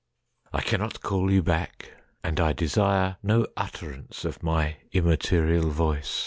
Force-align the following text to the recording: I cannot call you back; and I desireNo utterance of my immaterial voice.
I 0.51 0.61
cannot 0.61 1.03
call 1.03 1.29
you 1.29 1.43
back; 1.43 1.91
and 2.23 2.39
I 2.39 2.53
desireNo 2.55 3.45
utterance 3.55 4.25
of 4.25 4.41
my 4.41 4.77
immaterial 4.91 5.69
voice. 5.69 6.19